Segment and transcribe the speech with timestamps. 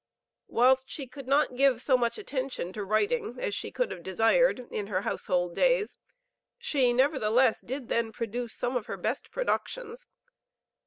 [0.47, 4.61] Whilst she could not give so much attention to writing as she could have desired
[4.71, 5.99] in her household days,
[6.57, 10.07] she, nevertheless, did then produce some of her best productions.